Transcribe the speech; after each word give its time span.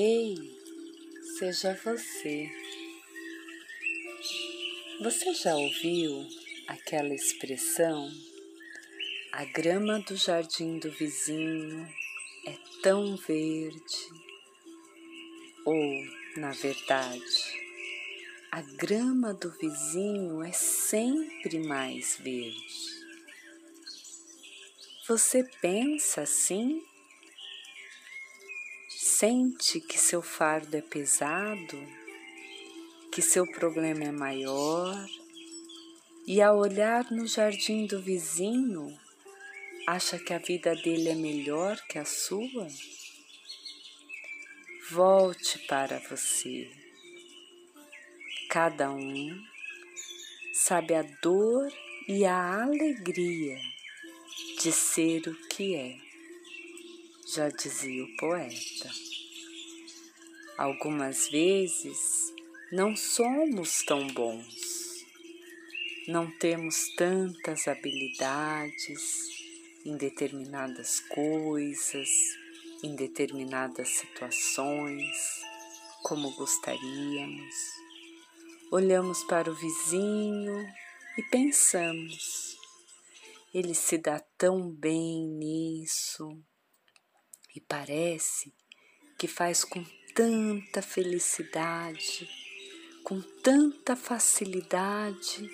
Ei, 0.00 0.36
seja 1.40 1.74
você. 1.84 2.48
Você 5.02 5.34
já 5.34 5.56
ouviu 5.56 6.24
aquela 6.68 7.12
expressão? 7.12 8.08
A 9.32 9.44
grama 9.46 9.98
do 9.98 10.14
jardim 10.14 10.78
do 10.78 10.88
vizinho 10.92 11.84
é 12.46 12.54
tão 12.80 13.16
verde. 13.16 13.96
Ou, 15.64 16.04
na 16.36 16.52
verdade, 16.52 17.60
a 18.52 18.62
grama 18.62 19.34
do 19.34 19.50
vizinho 19.50 20.44
é 20.44 20.52
sempre 20.52 21.58
mais 21.58 22.18
verde. 22.18 23.02
Você 25.08 25.42
pensa 25.60 26.20
assim? 26.20 26.87
Sente 29.20 29.80
que 29.80 29.98
seu 29.98 30.22
fardo 30.22 30.76
é 30.76 30.80
pesado, 30.80 31.76
que 33.10 33.20
seu 33.20 33.44
problema 33.50 34.04
é 34.04 34.12
maior, 34.12 34.94
e 36.24 36.40
ao 36.40 36.56
olhar 36.56 37.10
no 37.10 37.26
jardim 37.26 37.84
do 37.88 38.00
vizinho, 38.00 38.96
acha 39.88 40.20
que 40.20 40.32
a 40.32 40.38
vida 40.38 40.72
dele 40.76 41.08
é 41.08 41.16
melhor 41.16 41.76
que 41.88 41.98
a 41.98 42.04
sua? 42.04 42.68
Volte 44.88 45.58
para 45.66 45.98
você. 45.98 46.70
Cada 48.48 48.88
um 48.88 49.44
sabe 50.54 50.94
a 50.94 51.02
dor 51.20 51.72
e 52.06 52.24
a 52.24 52.62
alegria 52.62 53.58
de 54.62 54.70
ser 54.70 55.26
o 55.26 55.34
que 55.48 55.74
é, 55.74 55.96
já 57.34 57.48
dizia 57.48 58.04
o 58.04 58.16
poeta. 58.16 59.07
Algumas 60.58 61.28
vezes 61.28 62.34
não 62.72 62.96
somos 62.96 63.84
tão 63.84 64.08
bons, 64.08 65.06
não 66.08 66.28
temos 66.32 66.96
tantas 66.96 67.68
habilidades 67.68 69.28
em 69.86 69.96
determinadas 69.96 70.98
coisas, 70.98 72.08
em 72.82 72.96
determinadas 72.96 73.88
situações, 73.88 75.40
como 76.02 76.34
gostaríamos. 76.34 77.54
Olhamos 78.72 79.22
para 79.22 79.48
o 79.48 79.54
vizinho 79.54 80.68
e 81.16 81.22
pensamos: 81.30 82.58
ele 83.54 83.76
se 83.76 83.96
dá 83.96 84.18
tão 84.36 84.68
bem 84.68 85.24
nisso 85.24 86.36
e 87.54 87.60
parece 87.60 88.52
que 89.16 89.28
faz 89.28 89.62
com 89.62 89.84
tanta 90.18 90.82
felicidade, 90.82 92.28
com 93.04 93.20
tanta 93.20 93.94
facilidade. 93.94 95.48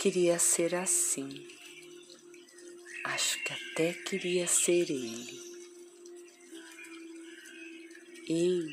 Queria 0.00 0.36
ser 0.36 0.74
assim. 0.74 1.46
Acho 3.04 3.40
que 3.44 3.52
até 3.52 3.92
queria 3.92 4.48
ser 4.48 4.90
ele. 4.90 5.40
Ei, 8.28 8.66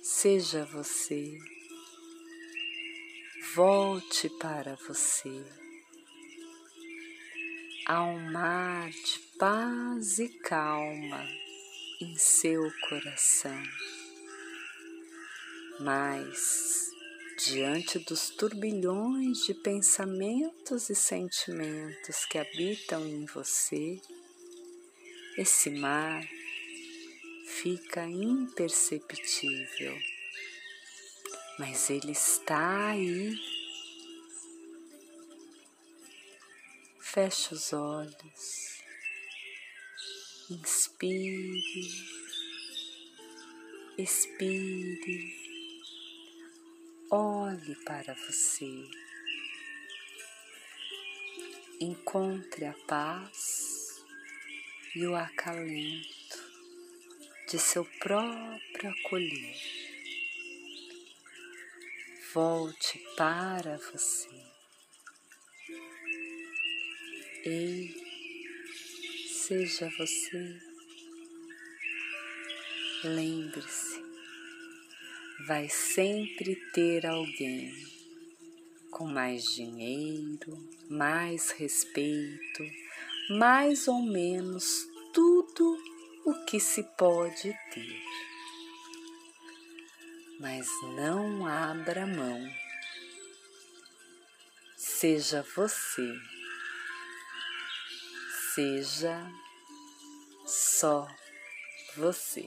seja 0.00 0.64
você, 0.64 1.36
volte 3.56 4.28
para 4.38 4.76
você. 4.86 5.44
Há 7.86 8.04
um 8.04 8.30
mar 8.30 8.88
de 8.88 9.18
paz 9.36 10.20
e 10.20 10.28
calma 10.28 11.42
em 12.02 12.16
seu 12.16 12.68
coração. 12.88 13.62
Mas, 15.78 16.90
diante 17.38 18.00
dos 18.00 18.30
turbilhões 18.30 19.44
de 19.44 19.54
pensamentos 19.54 20.90
e 20.90 20.94
sentimentos 20.96 22.24
que 22.26 22.38
habitam 22.38 23.06
em 23.06 23.24
você, 23.26 24.00
esse 25.38 25.70
mar 25.70 26.22
fica 27.46 28.04
imperceptível, 28.04 29.96
mas 31.58 31.88
ele 31.88 32.12
está 32.12 32.88
aí. 32.88 33.32
Feche 36.98 37.54
os 37.54 37.72
olhos. 37.72 38.71
Inspire, 40.52 41.88
expire, 43.96 45.34
olhe 47.10 47.74
para 47.86 48.12
você, 48.12 48.70
encontre 51.80 52.66
a 52.66 52.74
paz 52.86 54.04
e 54.94 55.06
o 55.06 55.16
acalento 55.16 56.36
de 57.48 57.58
seu 57.58 57.86
próprio 57.98 58.90
acolher. 58.90 59.56
Volte 62.34 62.98
para 63.16 63.78
você. 63.78 64.28
Ei, 67.42 68.01
seja 69.52 69.90
você. 69.98 70.62
Lembre-se, 73.04 74.02
vai 75.46 75.68
sempre 75.68 76.56
ter 76.72 77.04
alguém 77.04 77.70
com 78.90 79.06
mais 79.06 79.44
dinheiro, 79.44 80.56
mais 80.88 81.50
respeito, 81.50 82.64
mais 83.28 83.88
ou 83.88 84.02
menos 84.02 84.86
tudo 85.12 85.76
o 86.24 86.46
que 86.46 86.58
se 86.58 86.82
pode 86.96 87.54
ter. 87.74 88.02
Mas 90.40 90.66
não 90.96 91.46
abra 91.46 92.06
mão. 92.06 92.50
Seja 94.78 95.44
você 95.54 96.32
seja 98.54 99.32
só 100.46 101.06
você. 101.96 102.44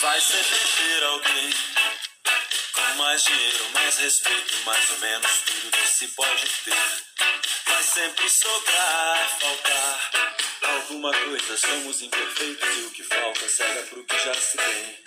Vai 0.00 0.20
sempre 0.20 0.58
ter 0.76 1.02
alguém 1.04 1.50
com 2.72 2.94
mais 2.96 3.24
dinheiro, 3.24 3.70
mais 3.72 3.96
respeito, 3.98 4.54
mais 4.64 4.90
ou 4.90 4.98
menos 4.98 5.30
tudo 5.46 5.70
que 5.70 5.88
se 5.88 6.08
pode 6.08 6.46
ter. 6.64 7.04
Vai 7.66 7.82
sempre 7.82 8.28
sobrar, 8.30 9.38
faltar 9.40 10.10
alguma 10.62 11.12
coisa. 11.12 11.56
Somos 11.56 12.02
imperfeitos 12.02 12.76
e 12.76 12.80
o 12.82 12.90
que 12.90 13.02
falta 13.02 13.48
cega 13.48 13.82
pro 13.84 14.04
que 14.04 14.18
já 14.18 14.34
se 14.34 14.56
tem. 14.56 14.98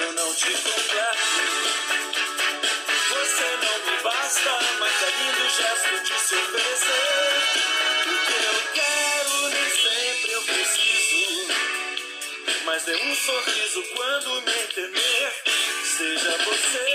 Eu 0.00 0.12
não 0.12 0.34
te 0.34 0.50
completo 0.50 2.21
gesto 5.62 6.02
de 6.02 6.20
se 6.20 6.34
oferecer. 6.34 7.38
O 8.06 8.16
que 8.26 8.36
eu 8.50 8.58
quero 8.74 9.48
nem 9.50 9.70
sempre 9.70 10.32
eu 10.32 10.42
preciso. 10.42 11.46
Mas 12.64 12.82
dê 12.84 12.96
um 12.96 13.14
sorriso 13.14 13.82
quando 13.94 14.42
me 14.42 14.52
entender. 14.52 15.32
Seja 15.84 16.36
você, 16.38 16.88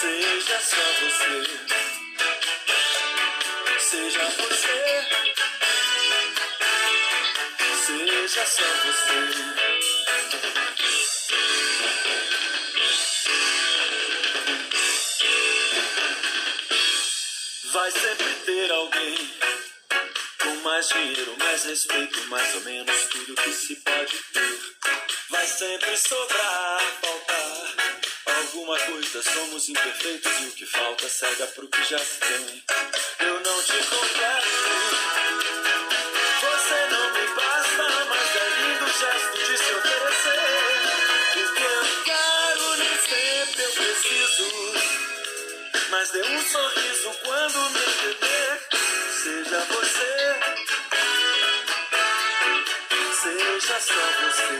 seja 0.00 0.60
só 0.60 0.86
você. 1.00 1.36
Seja 3.78 4.24
você, 4.24 4.80
seja 7.86 8.46
só 8.46 8.68
você. 8.84 9.81
Vai 17.72 17.90
sempre 17.90 18.34
ter 18.44 18.70
alguém 18.70 19.16
com 20.42 20.54
mais 20.56 20.88
dinheiro, 20.90 21.34
mais 21.38 21.64
respeito, 21.64 22.20
mais 22.28 22.54
ou 22.54 22.60
menos 22.60 23.06
tudo 23.06 23.34
que 23.34 23.50
se 23.50 23.76
pode 23.76 24.14
ter. 24.34 24.58
Vai 25.30 25.46
sempre 25.46 25.96
sobrar, 25.96 26.80
faltar 27.00 27.74
alguma 28.26 28.78
coisa. 28.78 29.22
Somos 29.22 29.70
imperfeitos 29.70 30.32
e 30.40 30.44
o 30.48 30.50
que 30.52 30.66
falta 30.66 31.08
cega 31.08 31.46
pro 31.46 31.66
que 31.68 31.82
já 31.84 31.98
se 31.98 32.18
tem. 32.18 32.64
Eu 33.20 33.40
não 33.40 33.62
te 33.62 33.72
completo. 33.88 34.61
Sorriso 47.48 47.52
quando 47.52 47.70
me 47.70 47.80
ver. 48.20 48.60
Seja 49.22 49.60
você, 49.60 50.12
seja 53.22 53.80
só 53.80 54.04
você, 54.22 54.50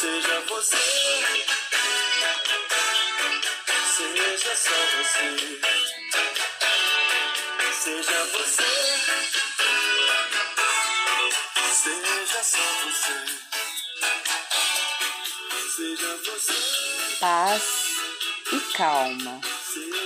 seja 0.00 0.40
você, 0.48 0.84
seja 3.96 4.54
só 4.56 4.78
você, 4.96 5.28
seja 7.82 8.20
você, 8.32 8.70
seja 11.82 12.42
só 12.42 12.66
você, 12.84 13.16
seja 15.76 16.12
você. 16.24 16.58
Paz 17.20 17.62
e 18.52 18.60
calma. 18.76 19.51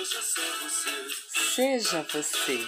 Seja 0.06 0.22
só 0.22 0.40
você. 0.60 1.08
Seja 1.56 2.02
você. 2.02 2.58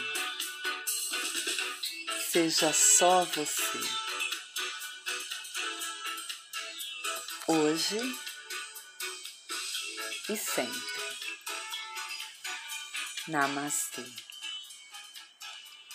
Seja 2.33 2.73
só 2.73 3.25
você. 3.27 3.79
Hoje 7.47 8.01
e 10.29 10.37
sempre. 10.37 10.83
Namastê. 13.29 14.28